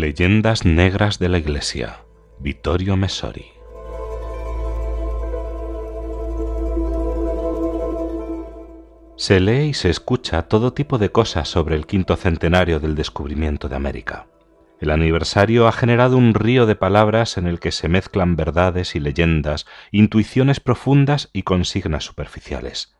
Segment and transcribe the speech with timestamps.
[0.00, 2.00] Leyendas Negras de la Iglesia,
[2.40, 3.52] Vittorio Messori.
[9.16, 13.68] Se lee y se escucha todo tipo de cosas sobre el quinto centenario del descubrimiento
[13.68, 14.26] de América.
[14.80, 19.00] El aniversario ha generado un río de palabras en el que se mezclan verdades y
[19.00, 22.96] leyendas, intuiciones profundas y consignas superficiales.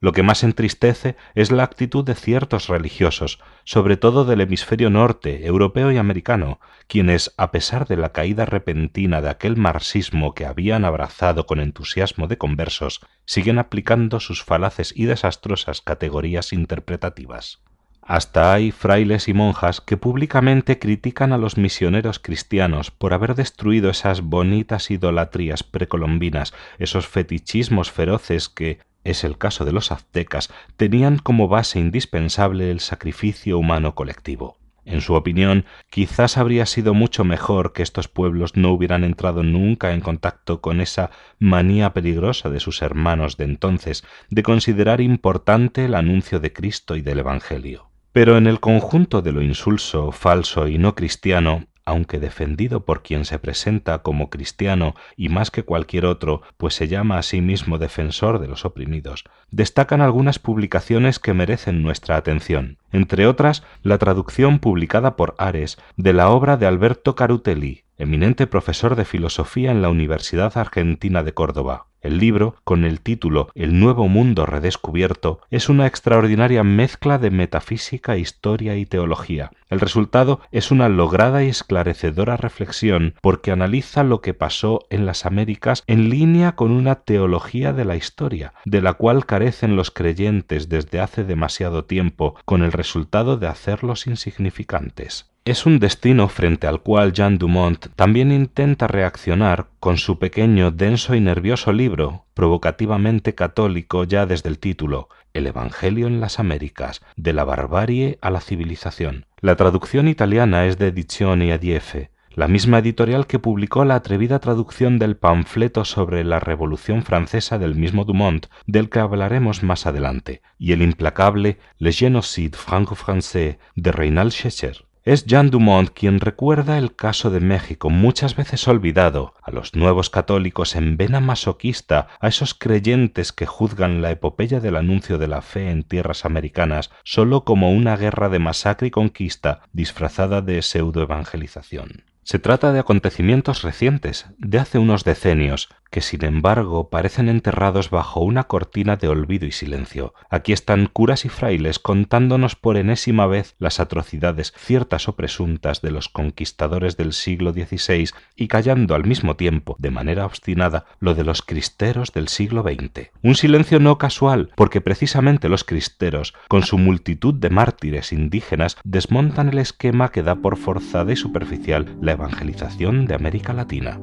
[0.00, 5.46] Lo que más entristece es la actitud de ciertos religiosos, sobre todo del hemisferio norte,
[5.46, 10.84] europeo y americano, quienes, a pesar de la caída repentina de aquel marxismo que habían
[10.84, 17.60] abrazado con entusiasmo de conversos, siguen aplicando sus falaces y desastrosas categorías interpretativas.
[18.00, 23.90] Hasta hay frailes y monjas que públicamente critican a los misioneros cristianos por haber destruido
[23.90, 28.78] esas bonitas idolatrías precolombinas, esos fetichismos feroces que,
[29.10, 34.58] es el caso de los aztecas, tenían como base indispensable el sacrificio humano colectivo.
[34.84, 39.92] En su opinión, quizás habría sido mucho mejor que estos pueblos no hubieran entrado nunca
[39.92, 45.94] en contacto con esa manía peligrosa de sus hermanos de entonces de considerar importante el
[45.94, 47.90] anuncio de Cristo y del Evangelio.
[48.12, 53.24] Pero en el conjunto de lo insulso, falso y no cristiano aunque defendido por quien
[53.24, 57.78] se presenta como cristiano y más que cualquier otro, pues se llama a sí mismo
[57.78, 64.58] defensor de los oprimidos, destacan algunas publicaciones que merecen nuestra atención, entre otras la traducción
[64.58, 69.90] publicada por Ares de la obra de Alberto Carutelli, eminente profesor de filosofía en la
[69.90, 71.88] Universidad Argentina de Córdoba.
[72.00, 78.16] El libro, con el título El Nuevo Mundo Redescubierto, es una extraordinaria mezcla de metafísica,
[78.16, 79.50] historia y teología.
[79.68, 85.26] El resultado es una lograda y esclarecedora reflexión porque analiza lo que pasó en las
[85.26, 90.68] Américas en línea con una teología de la historia, de la cual carecen los creyentes
[90.68, 95.28] desde hace demasiado tiempo, con el resultado de hacerlos insignificantes.
[95.48, 101.14] Es un destino frente al cual Jean Dumont también intenta reaccionar con su pequeño, denso
[101.14, 107.32] y nervioso libro, provocativamente católico ya desde el título, El Evangelio en las Américas, de
[107.32, 109.24] la barbarie a la civilización.
[109.40, 114.98] La traducción italiana es de Edizioni Adiefe, la misma editorial que publicó la atrevida traducción
[114.98, 120.72] del panfleto sobre la Revolución Francesa del mismo Dumont, del que hablaremos más adelante, y
[120.72, 124.87] el implacable Le Génocide franco-français de Reynald Schecher.
[125.08, 130.10] Es Jean Dumont quien recuerda el caso de México muchas veces olvidado, a los nuevos
[130.10, 135.40] católicos en vena masoquista, a esos creyentes que juzgan la epopeya del anuncio de la
[135.40, 142.04] fe en tierras americanas sólo como una guerra de masacre y conquista disfrazada de pseudoevangelización.
[142.22, 148.20] Se trata de acontecimientos recientes, de hace unos decenios, que sin embargo parecen enterrados bajo
[148.20, 150.14] una cortina de olvido y silencio.
[150.30, 155.90] Aquí están curas y frailes contándonos por enésima vez las atrocidades ciertas o presuntas de
[155.90, 161.24] los conquistadores del siglo XVI y callando al mismo tiempo, de manera obstinada, lo de
[161.24, 163.10] los cristeros del siglo XX.
[163.22, 169.48] Un silencio no casual, porque precisamente los cristeros, con su multitud de mártires indígenas, desmontan
[169.48, 173.98] el esquema que da por forzada y superficial la evangelización de América Latina.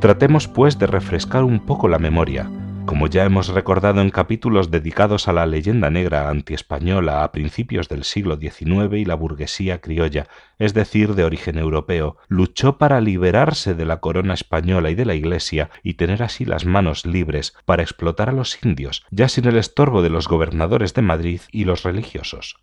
[0.00, 2.50] Tratemos, pues, de refrescar un poco la memoria.
[2.86, 8.04] Como ya hemos recordado en capítulos dedicados a la leyenda negra antiespañola a principios del
[8.04, 10.26] siglo XIX y la burguesía criolla,
[10.58, 15.14] es decir, de origen europeo, luchó para liberarse de la corona española y de la
[15.14, 19.58] Iglesia y tener así las manos libres para explotar a los indios, ya sin el
[19.58, 22.56] estorbo de los gobernadores de Madrid y los religiosos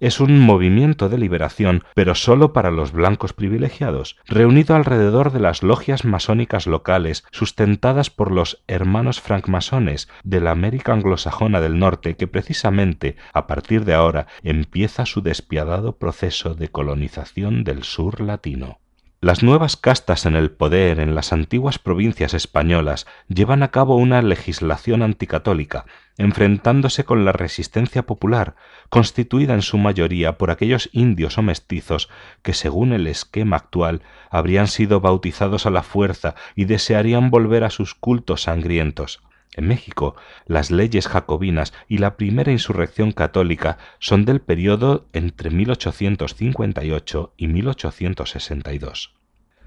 [0.00, 5.62] es un movimiento de liberación, pero sólo para los blancos privilegiados, reunido alrededor de las
[5.62, 12.26] logias masónicas locales sustentadas por los hermanos francmasones de la América anglosajona del norte que
[12.26, 18.78] precisamente a partir de ahora empieza su despiadado proceso de colonización del sur latino.
[19.20, 24.22] Las nuevas castas en el poder en las antiguas provincias españolas llevan a cabo una
[24.22, 25.86] legislación anticatólica,
[26.18, 28.54] enfrentándose con la resistencia popular,
[28.90, 32.08] constituida en su mayoría por aquellos indios o mestizos
[32.42, 37.70] que, según el esquema actual, habrían sido bautizados a la fuerza y desearían volver a
[37.70, 39.20] sus cultos sangrientos.
[39.58, 40.14] En México,
[40.46, 49.16] las leyes jacobinas y la primera insurrección católica son del periodo entre 1858 y 1862.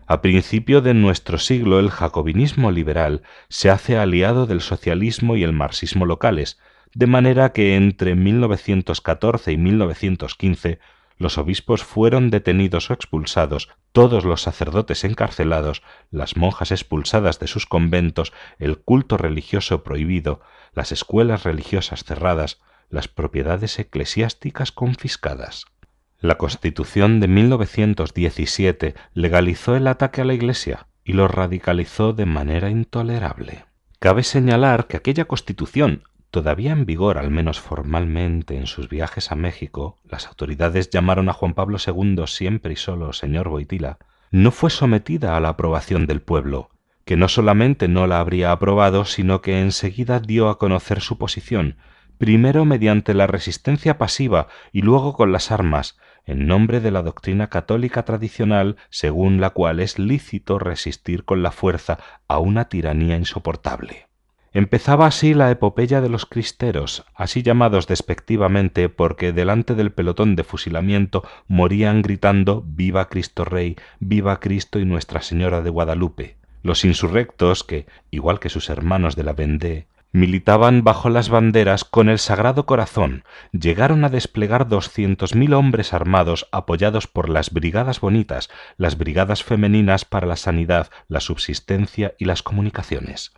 [0.07, 5.51] A principio de nuestro siglo el jacobinismo liberal se hace aliado del socialismo y el
[5.51, 6.57] marxismo locales,
[6.93, 10.79] de manera que entre 1914 y 1915
[11.21, 17.67] los obispos fueron detenidos o expulsados, todos los sacerdotes encarcelados, las monjas expulsadas de sus
[17.67, 20.41] conventos, el culto religioso prohibido,
[20.73, 22.59] las escuelas religiosas cerradas,
[22.89, 25.65] las propiedades eclesiásticas confiscadas.
[26.19, 32.71] La Constitución de 1917 legalizó el ataque a la Iglesia y lo radicalizó de manera
[32.71, 33.65] intolerable.
[33.99, 39.35] Cabe señalar que aquella Constitución, Todavía en vigor, al menos formalmente, en sus viajes a
[39.35, 43.97] México, las autoridades llamaron a Juan Pablo II siempre y solo señor Boitila,
[44.31, 46.69] no fue sometida a la aprobación del pueblo,
[47.03, 51.75] que no solamente no la habría aprobado, sino que enseguida dio a conocer su posición,
[52.17, 57.47] primero mediante la resistencia pasiva y luego con las armas, en nombre de la doctrina
[57.47, 61.97] católica tradicional según la cual es lícito resistir con la fuerza
[62.29, 64.10] a una tiranía insoportable.
[64.53, 70.43] Empezaba así la epopeya de los cristeros, así llamados despectivamente porque delante del pelotón de
[70.43, 76.35] fusilamiento morían gritando Viva Cristo Rey, viva Cristo y Nuestra Señora de Guadalupe.
[76.63, 82.09] Los insurrectos, que, igual que sus hermanos de la Vendée, militaban bajo las banderas con
[82.09, 83.23] el Sagrado Corazón,
[83.53, 90.03] llegaron a desplegar doscientos mil hombres armados apoyados por las brigadas bonitas, las brigadas femeninas
[90.03, 93.31] para la sanidad, la subsistencia y las comunicaciones.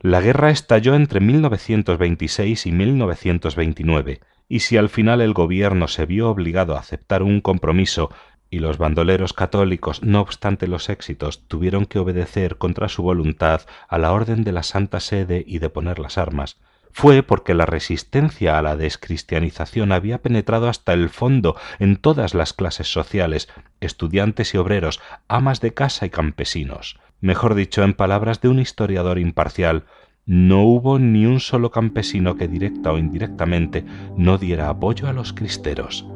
[0.00, 6.28] La guerra estalló entre 1926 y 1929, y si al final el gobierno se vio
[6.28, 8.10] obligado a aceptar un compromiso
[8.50, 13.98] y los bandoleros católicos, no obstante los éxitos, tuvieron que obedecer contra su voluntad a
[13.98, 16.58] la orden de la Santa Sede y de poner las armas,
[16.92, 22.52] fue porque la resistencia a la descristianización había penetrado hasta el fondo en todas las
[22.52, 23.48] clases sociales,
[23.80, 26.98] estudiantes y obreros, amas de casa y campesinos.
[27.20, 29.84] Mejor dicho, en palabras de un historiador imparcial,
[30.26, 33.84] no hubo ni un solo campesino que directa o indirectamente
[34.16, 36.06] no diera apoyo a los cristeros.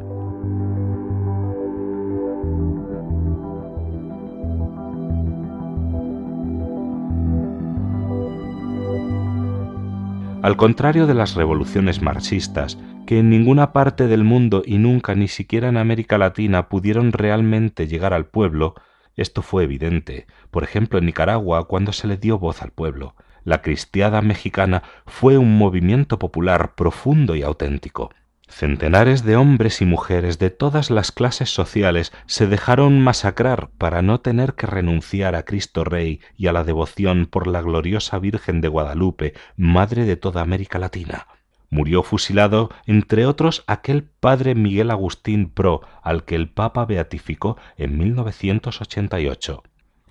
[10.43, 15.29] Al contrario de las revoluciones marxistas, que en ninguna parte del mundo y nunca ni
[15.29, 18.75] siquiera en América Latina pudieron realmente llegar al pueblo,
[19.21, 23.15] esto fue evidente, por ejemplo, en Nicaragua, cuando se le dio voz al pueblo.
[23.45, 28.11] La cristiada mexicana fue un movimiento popular profundo y auténtico.
[28.49, 34.21] Centenares de hombres y mujeres de todas las clases sociales se dejaron masacrar para no
[34.21, 38.69] tener que renunciar a Cristo Rey y a la devoción por la gloriosa Virgen de
[38.69, 41.27] Guadalupe, Madre de toda América Latina.
[41.71, 47.97] Murió fusilado, entre otros, aquel padre Miguel Agustín Pro, al que el Papa beatificó en
[47.97, 49.63] 1988.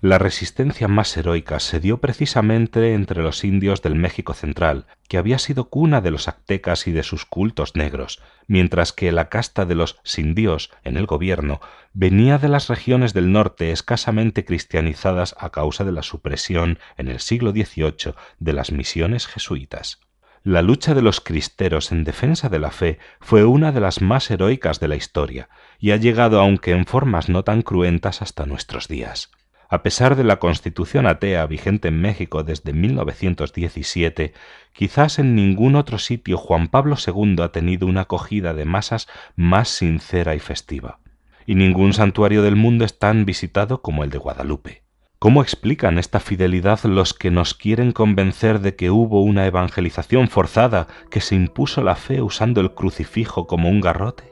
[0.02, 5.38] La resistencia más heroica se dio precisamente entre los indios del México central, que había
[5.38, 9.74] sido cuna de los aztecas y de sus cultos negros, mientras que la casta de
[9.74, 11.60] los sin Dios en el gobierno
[11.92, 17.20] venía de las regiones del norte escasamente cristianizadas a causa de la supresión en el
[17.20, 20.00] siglo XVIII de las misiones jesuitas.
[20.42, 24.30] La lucha de los cristeros en defensa de la fe fue una de las más
[24.30, 28.88] heroicas de la historia, y ha llegado aunque en formas no tan cruentas hasta nuestros
[28.88, 29.30] días.
[29.68, 34.32] A pesar de la constitución atea vigente en México desde 1917,
[34.72, 39.68] quizás en ningún otro sitio Juan Pablo II ha tenido una acogida de masas más
[39.68, 41.00] sincera y festiva.
[41.44, 44.84] Y ningún santuario del mundo es tan visitado como el de Guadalupe.
[45.22, 50.88] ¿Cómo explican esta fidelidad los que nos quieren convencer de que hubo una evangelización forzada
[51.10, 54.29] que se impuso la fe usando el crucifijo como un garrote?